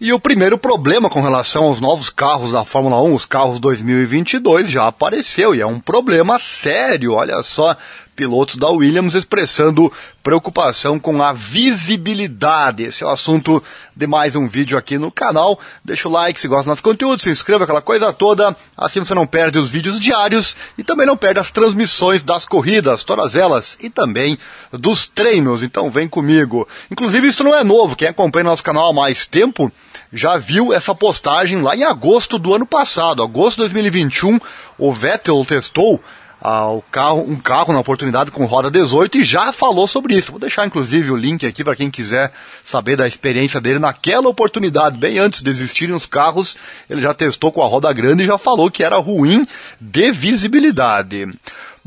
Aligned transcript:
E 0.00 0.12
o 0.12 0.20
primeiro 0.20 0.56
problema 0.56 1.10
com 1.10 1.20
relação 1.20 1.64
aos 1.64 1.80
novos 1.80 2.08
carros 2.08 2.52
da 2.52 2.64
Fórmula 2.64 3.02
1, 3.02 3.14
os 3.14 3.24
carros 3.24 3.58
2022, 3.58 4.70
já 4.70 4.86
apareceu 4.86 5.56
e 5.56 5.60
é 5.60 5.66
um 5.66 5.80
problema 5.80 6.38
sério. 6.38 7.14
Olha 7.14 7.42
só, 7.42 7.76
pilotos 8.14 8.54
da 8.54 8.68
Williams 8.68 9.14
expressando 9.14 9.92
preocupação 10.22 11.00
com 11.00 11.20
a 11.20 11.32
visibilidade. 11.32 12.84
Esse 12.84 13.02
é 13.02 13.06
o 13.06 13.10
assunto 13.10 13.60
de 13.94 14.06
mais 14.06 14.36
um 14.36 14.46
vídeo 14.46 14.78
aqui 14.78 14.98
no 14.98 15.10
canal. 15.10 15.58
Deixa 15.84 16.08
o 16.08 16.12
like 16.12 16.40
se 16.40 16.46
gosta 16.46 16.64
do 16.64 16.68
nosso 16.68 16.82
conteúdo, 16.82 17.20
se 17.20 17.30
inscreva, 17.30 17.64
aquela 17.64 17.82
coisa 17.82 18.12
toda. 18.12 18.56
Assim 18.76 19.00
você 19.00 19.16
não 19.16 19.26
perde 19.26 19.58
os 19.58 19.68
vídeos 19.68 19.98
diários 19.98 20.56
e 20.76 20.84
também 20.84 21.08
não 21.08 21.16
perde 21.16 21.40
as 21.40 21.50
transmissões 21.50 22.22
das 22.22 22.44
corridas, 22.44 23.02
todas 23.02 23.34
elas, 23.34 23.76
e 23.80 23.90
também 23.90 24.38
dos 24.70 25.08
treinos. 25.08 25.64
Então 25.64 25.90
vem 25.90 26.08
comigo. 26.08 26.68
Inclusive, 26.88 27.26
isso 27.26 27.42
não 27.42 27.52
é 27.52 27.64
novo. 27.64 27.96
Quem 27.96 28.06
acompanha 28.06 28.44
nosso 28.44 28.62
canal 28.62 28.90
há 28.90 28.92
mais 28.92 29.26
tempo 29.26 29.72
já 30.12 30.36
viu 30.36 30.72
essa 30.72 30.94
postagem 30.94 31.62
lá 31.62 31.76
em 31.76 31.84
agosto 31.84 32.38
do 32.38 32.54
ano 32.54 32.66
passado, 32.66 33.22
agosto 33.22 33.56
de 33.56 33.62
2021. 33.62 34.38
O 34.78 34.92
Vettel 34.92 35.44
testou 35.44 36.02
ao 36.40 36.82
carro, 36.82 37.24
um 37.28 37.36
carro 37.36 37.72
na 37.72 37.80
oportunidade 37.80 38.30
com 38.30 38.44
roda 38.44 38.70
18 38.70 39.18
e 39.18 39.24
já 39.24 39.52
falou 39.52 39.86
sobre 39.86 40.16
isso. 40.16 40.30
Vou 40.30 40.40
deixar 40.40 40.66
inclusive 40.66 41.10
o 41.10 41.16
link 41.16 41.44
aqui 41.44 41.64
para 41.64 41.74
quem 41.74 41.90
quiser 41.90 42.32
saber 42.64 42.96
da 42.96 43.08
experiência 43.08 43.60
dele 43.60 43.78
naquela 43.78 44.28
oportunidade, 44.28 44.98
bem 44.98 45.18
antes 45.18 45.42
de 45.42 45.50
existirem 45.50 45.94
os 45.94 46.06
carros, 46.06 46.56
ele 46.88 47.02
já 47.02 47.12
testou 47.12 47.50
com 47.50 47.62
a 47.62 47.66
roda 47.66 47.92
grande 47.92 48.22
e 48.22 48.26
já 48.26 48.38
falou 48.38 48.70
que 48.70 48.84
era 48.84 48.96
ruim 48.96 49.46
de 49.80 50.12
visibilidade. 50.12 51.28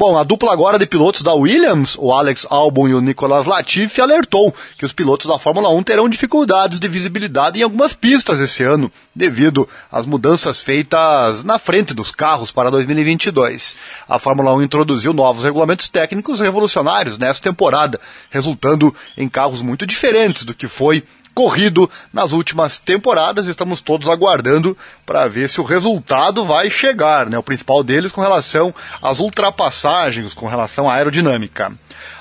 Bom, 0.01 0.17
a 0.17 0.23
dupla 0.23 0.51
agora 0.51 0.79
de 0.79 0.87
pilotos 0.87 1.21
da 1.21 1.31
Williams, 1.31 1.95
o 1.95 2.11
Alex 2.11 2.47
Albon 2.49 2.87
e 2.87 2.95
o 2.95 3.01
Nicolas 3.01 3.45
Latifi, 3.45 4.01
alertou 4.01 4.51
que 4.75 4.83
os 4.83 4.91
pilotos 4.91 5.27
da 5.27 5.37
Fórmula 5.37 5.69
1 5.69 5.83
terão 5.83 6.09
dificuldades 6.09 6.79
de 6.79 6.87
visibilidade 6.87 7.59
em 7.59 7.61
algumas 7.61 7.93
pistas 7.93 8.39
esse 8.39 8.63
ano, 8.63 8.91
devido 9.15 9.69
às 9.91 10.07
mudanças 10.07 10.59
feitas 10.59 11.43
na 11.43 11.59
frente 11.59 11.93
dos 11.93 12.09
carros 12.09 12.51
para 12.51 12.71
2022. 12.71 13.75
A 14.09 14.17
Fórmula 14.17 14.55
1 14.55 14.63
introduziu 14.63 15.13
novos 15.13 15.43
regulamentos 15.43 15.87
técnicos 15.87 16.39
revolucionários 16.39 17.19
nesta 17.19 17.47
temporada, 17.47 17.99
resultando 18.31 18.95
em 19.15 19.29
carros 19.29 19.61
muito 19.61 19.85
diferentes 19.85 20.43
do 20.43 20.55
que 20.55 20.67
foi 20.67 21.03
corrido 21.33 21.89
nas 22.13 22.31
últimas 22.31 22.77
temporadas. 22.77 23.47
Estamos 23.47 23.81
todos 23.81 24.07
aguardando 24.07 24.77
para 25.05 25.27
ver 25.27 25.49
se 25.49 25.59
o 25.59 25.63
resultado 25.63 26.45
vai 26.45 26.69
chegar, 26.69 27.29
né? 27.29 27.37
O 27.37 27.43
principal 27.43 27.83
deles 27.83 28.11
com 28.11 28.21
relação 28.21 28.73
às 29.01 29.19
ultrapassagens, 29.19 30.33
com 30.33 30.47
relação 30.47 30.89
à 30.89 30.95
aerodinâmica. 30.95 31.71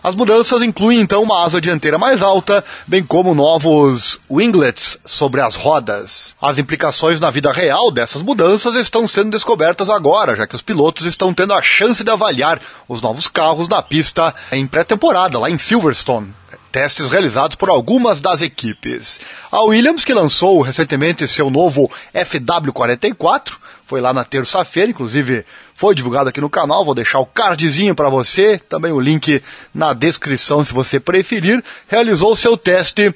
As 0.03 0.15
mudanças 0.15 0.63
incluem 0.63 1.01
então 1.01 1.23
uma 1.23 1.43
asa 1.43 1.61
dianteira 1.61 1.99
mais 1.99 2.23
alta, 2.23 2.65
bem 2.87 3.03
como 3.03 3.35
novos 3.35 4.19
winglets 4.31 4.99
sobre 5.05 5.41
as 5.41 5.55
rodas. 5.55 6.35
As 6.41 6.59
implicações 6.59 7.21
na 7.21 7.31
vida 7.31 7.53
real 7.53 7.91
dessas 7.91 8.23
mudanças 8.23 8.75
estão 8.77 9.07
sendo 9.07 9.31
descobertas 9.31 9.91
agora, 9.91 10.37
já 10.37 10.47
que 10.47 10.57
os 10.57 10.63
pilotos 10.63 11.07
estão 11.07 11.35
tendo 11.35 11.53
a 11.53 11.63
chance 11.63 12.03
de 12.03 12.11
avaliar 12.11 12.61
os 12.89 13.03
novos 13.03 13.29
carros 13.29 13.69
na 13.69 13.83
pista 13.83 14.35
em 14.53 14.67
pré-temporada, 14.67 15.39
lá 15.39 15.51
em 15.51 15.59
Silverstone 15.59 16.35
testes 16.71 17.09
realizados 17.09 17.57
por 17.57 17.69
algumas 17.69 18.21
das 18.21 18.43
equipes. 18.43 19.21
A 19.51 19.63
Williams, 19.63 20.05
que 20.05 20.15
lançou 20.15 20.61
recentemente 20.63 21.27
seu 21.27 21.51
novo 21.51 21.91
FW44, 22.15 23.53
foi 23.85 24.01
lá 24.01 24.13
na 24.13 24.25
terça-feira, 24.25 24.91
inclusive 24.91 25.45
foi 25.75 25.95
divulgado 25.95 26.29
aqui 26.29 26.41
no 26.41 26.49
canal, 26.49 26.85
vou 26.85 26.95
deixar 26.95 27.19
o 27.19 27.27
cardzinho 27.27 27.95
para 27.95 28.09
você, 28.09 28.57
também 28.57 28.93
o 28.93 29.01
link 29.01 29.43
na 29.75 29.93
descrição 29.93 30.65
se 30.65 30.73
você 30.73 31.01
preferir, 31.01 31.63
realizou 31.89 32.37
seu 32.37 32.57
teste 32.57 33.13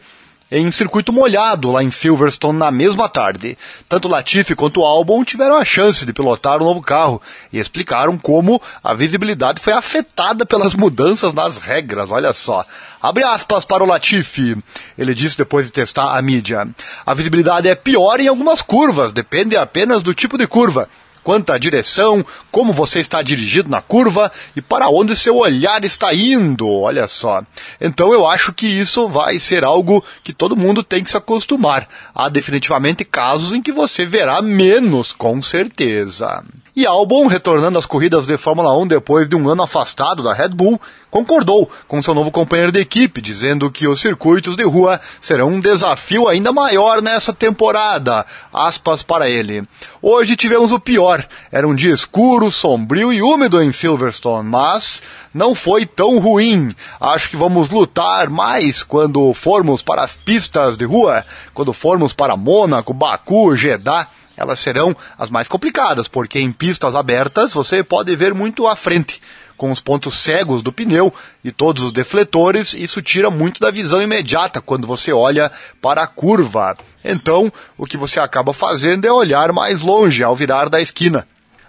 em 0.50 0.70
circuito 0.70 1.12
molhado 1.12 1.70
lá 1.70 1.82
em 1.82 1.90
Silverstone 1.90 2.58
na 2.58 2.70
mesma 2.70 3.08
tarde. 3.08 3.56
Tanto 3.88 4.08
Latifi 4.08 4.54
quanto 4.54 4.84
Albon 4.84 5.24
tiveram 5.24 5.56
a 5.56 5.64
chance 5.64 6.04
de 6.04 6.12
pilotar 6.12 6.62
o 6.62 6.64
novo 6.64 6.82
carro 6.82 7.20
e 7.52 7.58
explicaram 7.58 8.18
como 8.18 8.60
a 8.82 8.94
visibilidade 8.94 9.60
foi 9.60 9.72
afetada 9.72 10.44
pelas 10.46 10.74
mudanças 10.74 11.32
nas 11.32 11.56
regras. 11.56 12.10
Olha 12.10 12.32
só. 12.32 12.64
Abre 13.00 13.24
aspas 13.24 13.64
para 13.64 13.82
o 13.82 13.86
Latifi. 13.86 14.56
Ele 14.96 15.14
disse 15.14 15.38
depois 15.38 15.66
de 15.66 15.72
testar 15.72 16.16
a 16.16 16.22
mídia. 16.22 16.68
A 17.04 17.14
visibilidade 17.14 17.68
é 17.68 17.74
pior 17.74 18.20
em 18.20 18.28
algumas 18.28 18.62
curvas, 18.62 19.12
depende 19.12 19.56
apenas 19.56 20.02
do 20.02 20.14
tipo 20.14 20.38
de 20.38 20.46
curva 20.46 20.88
quanto 21.24 21.52
à 21.52 21.58
direção, 21.58 22.24
como 22.52 22.72
você 22.72 23.00
está 23.00 23.22
dirigido 23.22 23.70
na 23.70 23.80
curva 23.80 24.30
e 24.54 24.60
para 24.60 24.88
onde 24.88 25.16
seu 25.16 25.36
olhar 25.38 25.82
está 25.84 26.14
indo. 26.14 26.68
Olha 26.70 27.08
só. 27.08 27.42
Então 27.80 28.12
eu 28.12 28.26
acho 28.26 28.52
que 28.52 28.66
isso 28.66 29.08
vai 29.08 29.38
ser 29.38 29.64
algo 29.64 30.04
que 30.22 30.32
todo 30.32 30.56
mundo 30.56 30.84
tem 30.84 31.02
que 31.02 31.10
se 31.10 31.16
acostumar. 31.16 31.88
Há 32.14 32.28
definitivamente 32.28 33.04
casos 33.04 33.52
em 33.52 33.62
que 33.62 33.72
você 33.72 34.04
verá 34.04 34.42
menos, 34.42 35.12
com 35.12 35.40
certeza. 35.40 36.44
E 36.76 36.84
Albon, 36.86 37.28
retornando 37.28 37.78
às 37.78 37.86
corridas 37.86 38.26
de 38.26 38.36
Fórmula 38.36 38.76
1 38.76 38.88
depois 38.88 39.28
de 39.28 39.36
um 39.36 39.48
ano 39.48 39.62
afastado 39.62 40.24
da 40.24 40.34
Red 40.34 40.48
Bull, 40.48 40.80
concordou 41.08 41.70
com 41.86 42.02
seu 42.02 42.12
novo 42.12 42.32
companheiro 42.32 42.72
de 42.72 42.80
equipe, 42.80 43.20
dizendo 43.20 43.70
que 43.70 43.86
os 43.86 44.00
circuitos 44.00 44.56
de 44.56 44.64
rua 44.64 45.00
serão 45.20 45.50
um 45.50 45.60
desafio 45.60 46.26
ainda 46.26 46.52
maior 46.52 47.00
nessa 47.00 47.32
temporada. 47.32 48.26
Aspas 48.52 49.04
para 49.04 49.30
ele. 49.30 49.62
Hoje 50.02 50.34
tivemos 50.34 50.72
o 50.72 50.80
pior. 50.80 51.24
Era 51.52 51.68
um 51.68 51.76
dia 51.76 51.94
escuro, 51.94 52.50
sombrio 52.50 53.12
e 53.12 53.22
úmido 53.22 53.62
em 53.62 53.70
Silverstone, 53.70 54.48
mas 54.48 55.00
não 55.32 55.54
foi 55.54 55.86
tão 55.86 56.18
ruim. 56.18 56.74
Acho 57.00 57.30
que 57.30 57.36
vamos 57.36 57.70
lutar 57.70 58.28
mais 58.28 58.82
quando 58.82 59.32
formos 59.32 59.80
para 59.80 60.02
as 60.02 60.16
pistas 60.16 60.76
de 60.76 60.84
rua, 60.84 61.24
quando 61.54 61.72
formos 61.72 62.12
para 62.12 62.36
Mônaco, 62.36 62.92
Baku, 62.92 63.54
Jeddah 63.54 64.08
elas 64.36 64.58
serão 64.58 64.96
as 65.18 65.30
mais 65.30 65.48
complicadas, 65.48 66.08
porque 66.08 66.38
em 66.38 66.52
pistas 66.52 66.94
abertas 66.94 67.52
você 67.52 67.82
pode 67.82 68.14
ver 68.16 68.34
muito 68.34 68.66
à 68.66 68.76
frente. 68.76 69.20
Com 69.56 69.70
os 69.70 69.80
pontos 69.80 70.16
cegos 70.16 70.62
do 70.62 70.72
pneu 70.72 71.14
e 71.44 71.52
todos 71.52 71.82
os 71.84 71.92
defletores, 71.92 72.74
isso 72.74 73.00
tira 73.00 73.30
muito 73.30 73.60
da 73.60 73.70
visão 73.70 74.02
imediata 74.02 74.60
quando 74.60 74.86
você 74.86 75.12
olha 75.12 75.50
para 75.80 76.02
a 76.02 76.06
curva. 76.06 76.76
Então, 77.04 77.52
o 77.78 77.86
que 77.86 77.96
você 77.96 78.18
acaba 78.18 78.52
fazendo 78.52 79.06
é 79.06 79.12
olhar 79.12 79.52
mais 79.52 79.80
longe 79.80 80.24
ao 80.24 80.34
virar 80.34 80.68
da 80.68 80.80
esquina. 80.80 81.26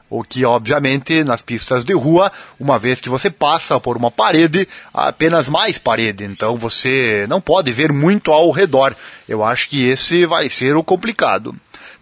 O 0.09 0.23
que, 0.23 0.45
obviamente, 0.45 1.23
nas 1.23 1.41
pistas 1.41 1.83
de 1.83 1.93
rua, 1.93 2.31
uma 2.59 2.77
vez 2.77 3.01
que 3.01 3.09
você 3.09 3.29
passa 3.29 3.79
por 3.79 3.97
uma 3.97 4.11
parede, 4.11 4.67
apenas 4.93 5.49
mais 5.49 5.77
parede. 5.77 6.23
Então 6.23 6.55
você 6.57 7.25
não 7.27 7.41
pode 7.41 7.71
ver 7.71 7.91
muito 7.91 8.31
ao 8.31 8.51
redor. 8.51 8.95
Eu 9.27 9.43
acho 9.43 9.67
que 9.67 9.83
esse 9.83 10.25
vai 10.25 10.47
ser 10.47 10.75
o 10.75 10.83
complicado. 10.83 11.55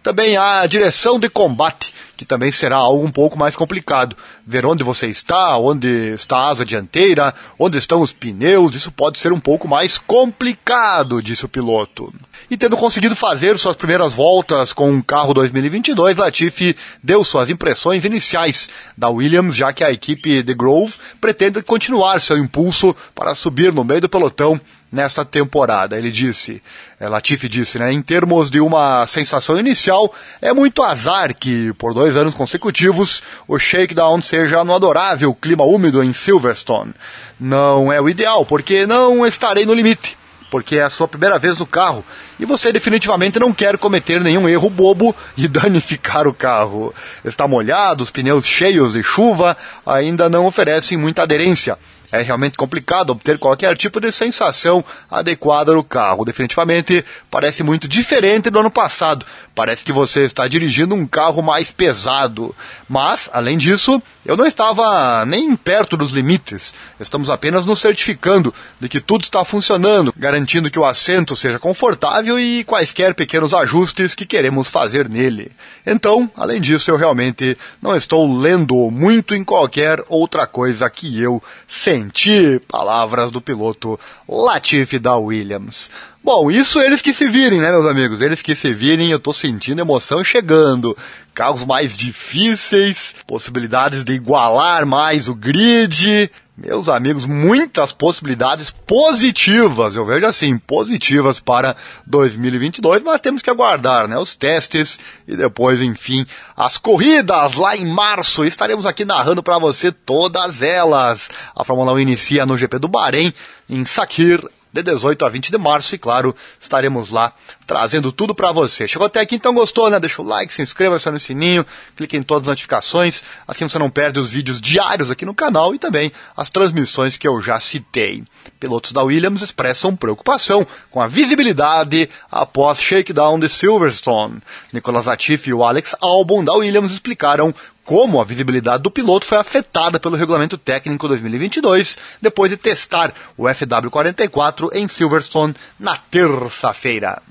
Também 0.04 0.36
a 0.36 0.66
direção 0.66 1.18
de 1.18 1.30
combate, 1.30 1.94
que 2.14 2.26
também 2.26 2.52
será 2.52 2.76
algo 2.76 3.02
um 3.02 3.10
pouco 3.10 3.38
mais 3.38 3.56
complicado. 3.56 4.14
Ver 4.46 4.66
onde 4.66 4.84
você 4.84 5.06
está, 5.06 5.56
onde 5.56 5.88
está 6.12 6.36
a 6.36 6.48
asa 6.50 6.62
dianteira, 6.62 7.34
onde 7.58 7.78
estão 7.78 8.02
os 8.02 8.12
pneus, 8.12 8.74
isso 8.74 8.92
pode 8.92 9.18
ser 9.18 9.32
um 9.32 9.40
pouco 9.40 9.66
mais 9.66 9.96
complicado, 9.96 11.22
disse 11.22 11.46
o 11.46 11.48
piloto. 11.48 12.12
E 12.50 12.56
tendo 12.56 12.76
conseguido 12.76 13.16
fazer 13.16 13.58
suas 13.58 13.76
primeiras 13.76 14.12
voltas 14.12 14.72
com 14.72 14.96
o 14.96 15.02
carro 15.02 15.32
2022, 15.32 16.16
Latifi 16.16 16.76
deu 17.02 17.24
suas 17.24 17.48
impressões 17.48 18.04
iniciais 18.04 18.68
da 18.96 19.08
Williams, 19.08 19.54
já 19.54 19.72
que 19.72 19.82
a 19.82 19.90
equipe 19.90 20.42
de 20.42 20.54
Grove 20.54 20.94
pretende 21.20 21.62
continuar 21.62 22.20
seu 22.20 22.36
impulso 22.36 22.94
para 23.14 23.34
subir 23.34 23.72
no 23.72 23.82
meio 23.82 24.02
do 24.02 24.08
pelotão 24.08 24.60
nesta 24.92 25.24
temporada. 25.24 25.98
Ele 25.98 26.10
disse, 26.10 26.62
é, 27.00 27.08
Latifi 27.08 27.48
disse, 27.48 27.78
né, 27.78 27.92
em 27.92 28.02
termos 28.02 28.50
de 28.50 28.60
uma 28.60 29.06
sensação 29.06 29.58
inicial, 29.58 30.14
é 30.40 30.52
muito 30.52 30.82
azar 30.82 31.34
que, 31.34 31.72
por 31.74 31.94
dois 31.94 32.16
anos 32.16 32.34
consecutivos, 32.34 33.22
o 33.48 33.58
shakedown 33.58 34.20
seja 34.22 34.62
no 34.62 34.74
adorável 34.74 35.34
clima 35.34 35.64
úmido 35.64 36.02
em 36.02 36.12
Silverstone. 36.12 36.94
Não 37.40 37.92
é 37.92 38.00
o 38.00 38.08
ideal, 38.08 38.46
porque 38.46 38.86
não 38.86 39.26
estarei 39.26 39.66
no 39.66 39.74
limite 39.74 40.16
porque 40.54 40.78
é 40.78 40.84
a 40.84 40.88
sua 40.88 41.08
primeira 41.08 41.36
vez 41.36 41.58
no 41.58 41.66
carro 41.66 42.04
e 42.38 42.44
você 42.44 42.72
definitivamente 42.72 43.40
não 43.40 43.52
quer 43.52 43.76
cometer 43.76 44.20
nenhum 44.20 44.48
erro 44.48 44.70
bobo 44.70 45.12
e 45.36 45.48
danificar 45.50 46.28
o 46.28 46.32
carro. 46.32 46.94
Está 47.24 47.48
molhado, 47.48 48.04
os 48.04 48.10
pneus 48.10 48.46
cheios 48.46 48.92
de 48.92 49.02
chuva 49.02 49.56
ainda 49.84 50.28
não 50.28 50.46
oferecem 50.46 50.96
muita 50.96 51.24
aderência 51.24 51.76
é 52.12 52.22
realmente 52.22 52.56
complicado 52.56 53.10
obter 53.10 53.38
qualquer 53.38 53.76
tipo 53.76 54.00
de 54.00 54.12
sensação 54.12 54.84
adequada 55.10 55.72
no 55.72 55.82
carro. 55.82 56.24
Definitivamente 56.24 57.04
parece 57.28 57.64
muito 57.64 57.88
diferente 57.88 58.50
do 58.50 58.60
ano 58.60 58.70
passado. 58.70 59.26
Parece 59.52 59.82
que 59.82 59.90
você 59.90 60.22
está 60.22 60.46
dirigindo 60.46 60.94
um 60.94 61.06
carro 61.06 61.42
mais 61.42 61.72
pesado. 61.72 62.54
Mas, 62.88 63.28
além 63.32 63.58
disso, 63.58 64.00
eu 64.24 64.36
não 64.36 64.46
estava 64.46 65.24
nem 65.26 65.54
perto 65.54 65.96
dos 65.96 66.12
limites. 66.12 66.74
Estamos 66.98 67.28
apenas 67.28 67.66
nos 67.66 67.78
certificando 67.78 68.54
de 68.80 68.88
que 68.88 69.00
tudo 69.00 69.22
está 69.22 69.44
funcionando, 69.44 70.14
garantindo 70.16 70.70
que 70.70 70.78
o 70.78 70.84
assento 70.84 71.36
seja 71.36 71.58
confortável 71.58 72.38
e 72.38 72.64
quaisquer 72.64 73.14
pequenos 73.14 73.52
ajustes 73.52 74.14
que 74.14 74.24
queremos 74.24 74.70
fazer 74.70 75.08
nele. 75.08 75.52
Então, 75.86 76.30
além 76.36 76.60
disso, 76.60 76.90
eu 76.90 76.96
realmente 76.96 77.56
não 77.82 77.94
estou 77.94 78.38
lendo 78.38 78.90
muito 78.90 79.34
em 79.34 79.44
qualquer 79.44 80.02
outra 80.08 80.46
coisa 80.46 80.88
que 80.88 81.20
eu 81.20 81.42
senti. 81.68 82.60
Palavras 82.66 83.30
do 83.30 83.40
piloto 83.40 83.98
Latifi 84.28 84.98
da 84.98 85.16
Williams. 85.16 85.90
Bom, 86.24 86.50
isso 86.50 86.80
eles 86.80 87.02
que 87.02 87.12
se 87.12 87.28
virem, 87.28 87.60
né, 87.60 87.70
meus 87.70 87.84
amigos? 87.84 88.22
Eles 88.22 88.40
que 88.40 88.56
se 88.56 88.72
virem, 88.72 89.10
eu 89.10 89.20
tô 89.20 89.30
sentindo 89.30 89.82
emoção 89.82 90.24
chegando. 90.24 90.96
Carros 91.34 91.66
mais 91.66 91.94
difíceis, 91.94 93.14
possibilidades 93.26 94.02
de 94.02 94.14
igualar 94.14 94.86
mais 94.86 95.28
o 95.28 95.34
grid. 95.34 96.30
Meus 96.56 96.88
amigos, 96.88 97.26
muitas 97.26 97.92
possibilidades 97.92 98.70
positivas, 98.70 99.96
eu 99.96 100.06
vejo 100.06 100.24
assim, 100.24 100.56
positivas 100.56 101.40
para 101.40 101.76
2022, 102.06 103.02
mas 103.02 103.20
temos 103.20 103.42
que 103.42 103.50
aguardar, 103.50 104.08
né, 104.08 104.16
os 104.16 104.34
testes 104.34 104.98
e 105.28 105.36
depois, 105.36 105.82
enfim, 105.82 106.24
as 106.56 106.78
corridas 106.78 107.52
lá 107.52 107.76
em 107.76 107.84
março. 107.84 108.46
Estaremos 108.46 108.86
aqui 108.86 109.04
narrando 109.04 109.42
para 109.42 109.58
você 109.58 109.92
todas 109.92 110.62
elas. 110.62 111.28
A 111.54 111.64
Fórmula 111.64 111.92
1 111.92 112.00
inicia 112.00 112.46
no 112.46 112.56
GP 112.56 112.78
do 112.78 112.88
Bahrein, 112.88 113.34
em 113.68 113.84
Sakir, 113.84 114.42
de 114.74 114.82
18 114.82 115.24
a 115.24 115.28
20 115.28 115.52
de 115.52 115.56
março 115.56 115.94
e 115.94 115.98
claro, 115.98 116.34
estaremos 116.60 117.10
lá 117.10 117.32
trazendo 117.64 118.10
tudo 118.10 118.34
para 118.34 118.50
você. 118.50 118.88
Chegou 118.88 119.06
até 119.06 119.20
aqui, 119.20 119.36
então 119.36 119.54
gostou, 119.54 119.88
né? 119.88 120.00
Deixa 120.00 120.20
o 120.20 120.24
like, 120.24 120.52
se 120.52 120.60
inscreva, 120.60 120.96
acione 120.96 121.16
o 121.16 121.20
sininho, 121.20 121.64
clique 121.96 122.16
em 122.16 122.24
todas 122.24 122.42
as 122.42 122.48
notificações, 122.48 123.22
assim 123.46 123.68
você 123.68 123.78
não 123.78 123.88
perde 123.88 124.18
os 124.18 124.30
vídeos 124.30 124.60
diários 124.60 125.12
aqui 125.12 125.24
no 125.24 125.32
canal 125.32 125.72
e 125.76 125.78
também 125.78 126.10
as 126.36 126.50
transmissões 126.50 127.16
que 127.16 127.28
eu 127.28 127.40
já 127.40 127.60
citei. 127.60 128.24
Pilotos 128.58 128.90
da 128.90 129.02
Williams 129.02 129.42
expressam 129.42 129.94
preocupação 129.94 130.66
com 130.90 131.00
a 131.00 131.06
visibilidade 131.06 132.10
após 132.30 132.80
shakedown 132.80 133.38
de 133.38 133.48
Silverstone. 133.48 134.42
Nicolas 134.72 135.06
Latifi 135.06 135.50
e 135.50 135.54
o 135.54 135.62
Alex 135.62 135.94
Albon 136.00 136.44
da 136.44 136.52
Williams 136.52 136.90
explicaram 136.90 137.54
como 137.84 138.20
a 138.20 138.24
visibilidade 138.24 138.82
do 138.82 138.90
piloto 138.90 139.26
foi 139.26 139.38
afetada 139.38 140.00
pelo 140.00 140.16
regulamento 140.16 140.56
técnico 140.56 141.06
2022 141.06 141.98
depois 142.20 142.50
de 142.50 142.56
testar 142.56 143.12
o 143.36 143.44
FW44 143.44 144.70
em 144.72 144.88
Silverstone 144.88 145.54
na 145.78 145.96
terça-feira. 145.96 147.22